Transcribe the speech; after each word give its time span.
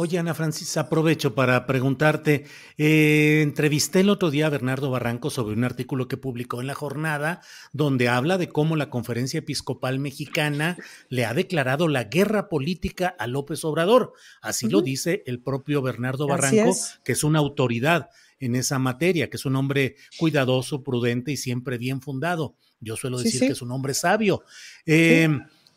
Oye, 0.00 0.16
Ana 0.16 0.32
Francis, 0.32 0.76
aprovecho 0.76 1.34
para 1.34 1.66
preguntarte. 1.66 2.44
Eh, 2.76 3.40
entrevisté 3.42 3.98
el 3.98 4.10
otro 4.10 4.30
día 4.30 4.46
a 4.46 4.50
Bernardo 4.50 4.92
Barranco 4.92 5.28
sobre 5.28 5.56
un 5.56 5.64
artículo 5.64 6.06
que 6.06 6.16
publicó 6.16 6.60
en 6.60 6.68
la 6.68 6.74
jornada 6.76 7.40
donde 7.72 8.08
habla 8.08 8.38
de 8.38 8.48
cómo 8.48 8.76
la 8.76 8.90
Conferencia 8.90 9.38
Episcopal 9.38 9.98
Mexicana 9.98 10.76
le 11.08 11.24
ha 11.24 11.34
declarado 11.34 11.88
la 11.88 12.04
guerra 12.04 12.48
política 12.48 13.08
a 13.18 13.26
López 13.26 13.64
Obrador. 13.64 14.12
Así 14.40 14.68
lo 14.68 14.82
dice 14.82 15.24
el 15.26 15.40
propio 15.40 15.82
Bernardo 15.82 16.28
Barranco, 16.28 16.70
es. 16.70 17.00
que 17.02 17.10
es 17.10 17.24
una 17.24 17.40
autoridad 17.40 18.08
en 18.38 18.54
esa 18.54 18.78
materia, 18.78 19.28
que 19.28 19.36
es 19.36 19.46
un 19.46 19.56
hombre 19.56 19.96
cuidadoso, 20.16 20.84
prudente 20.84 21.32
y 21.32 21.36
siempre 21.36 21.76
bien 21.76 22.00
fundado. 22.00 22.54
Yo 22.78 22.94
suelo 22.94 23.18
Sí, 23.18 23.24
decir 23.24 23.40
sí. 23.40 23.46
que 23.46 23.52
es 23.54 23.62
un 23.62 23.72
hombre 23.72 23.94
sabio. 23.94 24.44
Eh, 24.86 25.28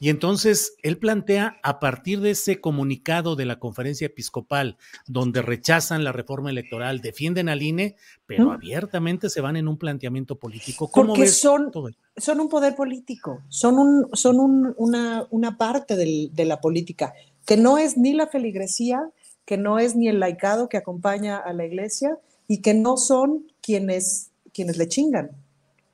y 0.02 0.10
entonces 0.10 0.74
él 0.82 0.98
plantea, 0.98 1.60
a 1.62 1.80
partir 1.80 2.20
de 2.22 2.32
ese 2.32 2.60
comunicado 2.60 3.36
de 3.36 3.46
la 3.46 3.60
conferencia 3.60 4.08
episcopal, 4.08 4.78
donde 5.08 5.44
rechazan 5.44 6.04
la 6.04 6.12
reforma 6.12 6.50
electoral, 6.50 7.02
defienden 7.02 7.48
al 7.50 7.62
INE, 7.62 7.96
pero 8.26 8.48
¿Mm? 8.48 8.52
abiertamente 8.52 9.30
se 9.30 9.42
van 9.42 9.56
en 9.58 9.68
un 9.68 9.78
planteamiento 9.78 10.38
político. 10.38 10.90
¿Cómo 10.90 11.10
Porque 11.10 11.22
ves 11.22 11.40
son, 11.40 11.70
todo 11.72 11.88
esto? 11.90 12.02
son 12.18 12.40
un 12.40 12.50
poder 12.50 12.76
político, 12.76 13.44
son, 13.48 13.78
un, 13.78 14.10
son 14.14 14.40
un- 14.40 14.74
una, 14.78 15.28
una 15.30 15.58
parte 15.58 15.96
del- 15.96 16.32
de 16.34 16.46
la 16.46 16.60
política, 16.60 17.14
que 17.46 17.56
no 17.56 17.78
es 17.78 17.96
ni 17.96 18.14
la 18.14 18.26
feligresía, 18.26 19.00
que 19.46 19.58
no 19.58 19.78
es 19.78 19.96
ni 19.96 20.08
el 20.08 20.20
laicado 20.20 20.68
que 20.68 20.78
acompaña 20.78 21.38
a 21.38 21.54
la 21.54 21.64
iglesia 21.66 22.18
y 22.48 22.62
que 22.64 22.74
no 22.74 22.98
son 22.98 23.46
quienes, 23.62 24.32
quienes 24.52 24.78
le 24.78 24.88
chingan 24.88 25.30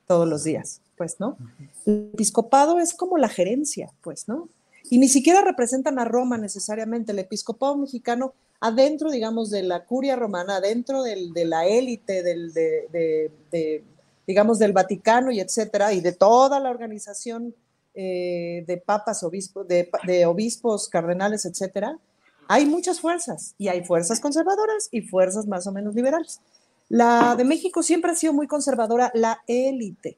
todos 0.06 0.26
los 0.26 0.44
días, 0.44 0.80
pues, 0.98 1.18
¿no? 1.18 1.38
El 1.86 2.10
episcopado 2.12 2.78
es 2.78 2.92
como 2.92 3.16
la 3.16 3.28
gerencia, 3.30 3.90
pues, 4.02 4.28
¿no? 4.28 4.48
Y 4.90 4.98
ni 4.98 5.08
siquiera 5.08 5.40
representan 5.42 5.98
a 5.98 6.04
Roma 6.04 6.36
necesariamente. 6.36 7.12
El 7.12 7.20
episcopado 7.20 7.76
mexicano, 7.76 8.34
adentro, 8.60 9.10
digamos, 9.10 9.50
de 9.50 9.62
la 9.62 9.84
curia 9.84 10.16
romana, 10.16 10.56
adentro 10.56 11.02
del- 11.02 11.32
de 11.32 11.44
la 11.44 11.66
élite, 11.66 12.22
del, 12.22 12.52
de, 12.52 12.88
de- 12.92 13.30
de, 13.50 13.84
digamos, 14.26 14.58
del 14.58 14.72
Vaticano 14.72 15.30
y 15.30 15.40
etcétera, 15.40 15.92
y 15.94 16.00
de 16.00 16.12
toda 16.12 16.58
la 16.60 16.70
organización 16.70 17.54
eh, 17.94 18.64
de 18.66 18.76
papas, 18.76 19.22
obispos, 19.24 19.66
de, 19.66 19.90
de 20.06 20.24
obispos, 20.26 20.88
cardenales, 20.88 21.44
etcétera, 21.44 21.98
hay 22.46 22.64
muchas 22.64 23.00
fuerzas, 23.00 23.54
y 23.58 23.68
hay 23.68 23.84
fuerzas 23.84 24.20
conservadoras 24.20 24.88
y 24.92 25.02
fuerzas 25.02 25.46
más 25.46 25.66
o 25.66 25.72
menos 25.72 25.94
liberales. 25.94 26.40
La 26.88 27.34
de 27.36 27.44
México 27.44 27.82
siempre 27.82 28.12
ha 28.12 28.14
sido 28.14 28.32
muy 28.32 28.46
conservadora, 28.46 29.10
la 29.14 29.40
élite. 29.46 30.16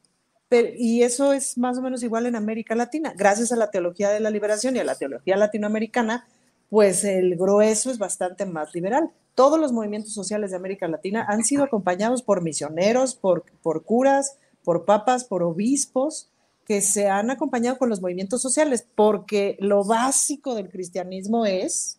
Pero- 0.51 0.69
y 0.77 1.03
eso 1.05 1.33
es 1.33 1.57
más 1.57 1.79
o 1.79 1.83
menos 1.83 2.03
igual 2.03 2.27
en 2.27 2.35
América 2.37 2.75
Latina. 2.75 3.15
Gracias 3.17 3.53
a 3.53 3.57
la 3.57 3.71
teología 3.71 4.11
de 4.11 4.21
la 4.21 4.31
liberación 4.31 4.75
y 4.77 4.81
a 4.81 4.85
la 4.85 4.97
teología 4.97 5.37
latinoamericana, 5.37 6.27
pues 6.69 7.05
el 7.05 7.37
grueso 7.37 7.91
es 7.91 7.99
bastante 7.99 8.45
más 8.47 8.75
liberal. 8.75 9.11
Todos 9.37 9.61
los 9.61 9.73
movimientos 9.73 10.13
sociales 10.13 10.51
de 10.51 10.57
América 10.57 10.89
Latina 10.89 11.25
han 11.29 11.45
sido 11.45 11.63
acompañados 11.63 12.23
por 12.23 12.43
misioneros, 12.43 13.15
por, 13.15 13.45
por 13.63 13.85
curas, 13.85 14.37
por 14.65 14.85
papas, 14.85 15.25
por 15.25 15.45
obispos, 15.45 16.29
que 16.67 16.81
se 16.81 17.09
han 17.09 17.31
acompañado 17.31 17.79
con 17.79 17.89
los 17.89 18.01
movimientos 18.03 18.43
sociales, 18.43 18.87
porque 18.95 19.57
lo 19.61 19.85
básico 19.85 20.57
del 20.57 20.69
cristianismo 20.69 21.47
es 21.47 21.99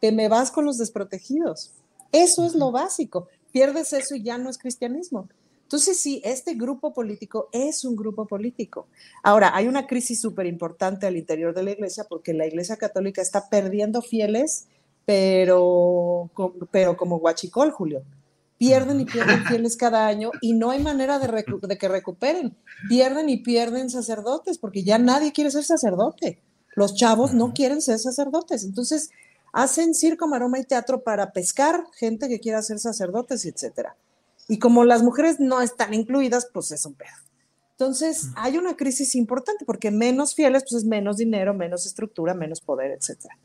que 0.00 0.12
me 0.12 0.28
vas 0.28 0.50
con 0.50 0.64
los 0.64 0.78
desprotegidos. 0.78 1.72
Eso 2.10 2.44
es 2.46 2.54
lo 2.54 2.72
básico. 2.72 3.28
Pierdes 3.52 3.92
eso 3.92 4.14
y 4.14 4.22
ya 4.22 4.38
no 4.38 4.48
es 4.50 4.58
cristianismo. 4.58 5.28
Entonces, 5.72 5.98
sí, 6.00 6.20
este 6.22 6.52
grupo 6.52 6.92
político 6.92 7.48
es 7.50 7.86
un 7.86 7.96
grupo 7.96 8.26
político. 8.26 8.88
Ahora, 9.22 9.56
hay 9.56 9.68
una 9.68 9.86
crisis 9.86 10.20
súper 10.20 10.44
importante 10.44 11.06
al 11.06 11.16
interior 11.16 11.54
de 11.54 11.62
la 11.62 11.70
iglesia 11.70 12.04
porque 12.10 12.34
la 12.34 12.46
iglesia 12.46 12.76
católica 12.76 13.22
está 13.22 13.48
perdiendo 13.48 14.02
fieles, 14.02 14.66
pero, 15.06 16.30
pero 16.70 16.94
como 16.98 17.18
guachicol, 17.20 17.70
Julio. 17.70 18.02
Pierden 18.58 19.00
y 19.00 19.06
pierden 19.06 19.46
fieles 19.46 19.78
cada 19.78 20.06
año 20.06 20.30
y 20.42 20.52
no 20.52 20.70
hay 20.70 20.82
manera 20.82 21.18
de, 21.18 21.28
recu- 21.28 21.66
de 21.66 21.78
que 21.78 21.88
recuperen. 21.88 22.54
Pierden 22.90 23.30
y 23.30 23.38
pierden 23.38 23.88
sacerdotes 23.88 24.58
porque 24.58 24.84
ya 24.84 24.98
nadie 24.98 25.32
quiere 25.32 25.50
ser 25.50 25.64
sacerdote. 25.64 26.42
Los 26.76 26.94
chavos 26.94 27.32
no 27.32 27.54
quieren 27.54 27.80
ser 27.80 27.98
sacerdotes. 27.98 28.64
Entonces, 28.64 29.08
hacen 29.54 29.94
circo, 29.94 30.28
maroma 30.28 30.58
y 30.58 30.64
teatro 30.64 31.02
para 31.02 31.32
pescar 31.32 31.84
gente 31.94 32.28
que 32.28 32.40
quiera 32.40 32.60
ser 32.60 32.78
sacerdotes, 32.78 33.46
etcétera. 33.46 33.96
Y 34.52 34.58
como 34.58 34.84
las 34.84 35.02
mujeres 35.02 35.40
no 35.40 35.62
están 35.62 35.94
incluidas, 35.94 36.46
pues 36.52 36.72
es 36.72 36.84
un 36.84 36.92
pedo. 36.92 37.08
Entonces, 37.70 38.28
hay 38.36 38.58
una 38.58 38.76
crisis 38.76 39.14
importante 39.14 39.64
porque 39.64 39.90
menos 39.90 40.34
fieles, 40.34 40.64
pues 40.64 40.82
es 40.82 40.84
menos 40.84 41.16
dinero, 41.16 41.54
menos 41.54 41.86
estructura, 41.86 42.34
menos 42.34 42.60
poder, 42.60 42.90
etcétera. 42.90 43.38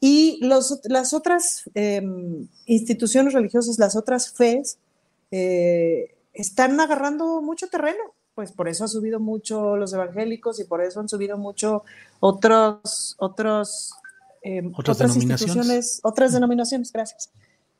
Y 0.00 0.40
los, 0.44 0.80
las 0.82 1.12
otras 1.12 1.70
eh, 1.76 2.02
instituciones 2.66 3.34
religiosas, 3.34 3.78
las 3.78 3.94
otras 3.94 4.32
fes, 4.32 4.80
eh, 5.30 6.16
están 6.32 6.80
agarrando 6.80 7.40
mucho 7.40 7.68
terreno. 7.68 8.02
Pues 8.34 8.50
por 8.50 8.66
eso 8.66 8.82
ha 8.82 8.88
subido 8.88 9.20
mucho 9.20 9.76
los 9.76 9.92
evangélicos 9.92 10.58
y 10.58 10.64
por 10.64 10.82
eso 10.82 10.98
han 10.98 11.08
subido 11.08 11.38
mucho 11.38 11.84
otros, 12.18 13.14
otros, 13.20 13.94
eh, 14.42 14.62
Otras 14.74 14.96
otras 14.96 15.14
denominaciones. 15.14 15.40
instituciones, 15.40 16.00
otras 16.02 16.32
denominaciones, 16.32 16.90
gracias. 16.90 17.30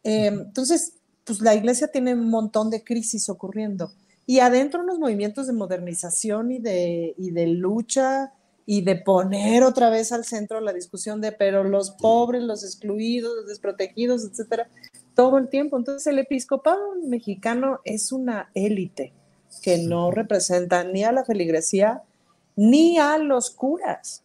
Eh, 0.05 0.27
entonces, 0.29 0.95
pues 1.29 1.41
la 1.43 1.55
iglesia 1.55 1.89
tiene 1.89 2.15
un 2.15 2.31
montón 2.31 2.71
de 2.71 2.83
crisis 2.83 3.29
ocurriendo. 3.29 3.93
Y 4.27 4.41
adentro 4.41 4.83
unos 4.83 4.99
movimientos 4.99 5.47
de 5.47 5.53
modernización 5.53 6.51
y 6.51 6.59
de, 6.59 7.15
y 7.17 7.31
de 7.31 7.47
lucha 7.47 8.33
y 8.67 8.83
de 8.83 8.97
poner 8.97 9.63
otra 9.63 9.91
vez 9.91 10.11
al 10.13 10.25
centro 10.25 10.61
la 10.61 10.73
discusión 10.73 11.21
de, 11.21 11.33
pero 11.33 11.65
los 11.65 11.91
pobres, 11.93 12.43
los 12.43 12.65
excluidos, 12.65 13.35
los 13.37 13.47
desprotegidos, 13.47 14.25
etcétera, 14.25 14.69
todo 15.15 15.39
el 15.39 15.49
tiempo. 15.49 15.79
Entonces, 15.79 16.07
el 16.07 16.19
episcopado 16.19 16.95
mexicano 17.03 17.81
es 17.85 18.11
una 18.11 18.51
élite 18.55 19.13
que 19.63 19.79
no 19.79 20.11
representa 20.11 20.85
ni 20.85 21.05
a 21.05 21.13
la 21.13 21.25
feligresía 21.25 22.03
ni 22.57 22.99
a 22.99 23.19
los 23.19 23.51
curas. 23.51 24.25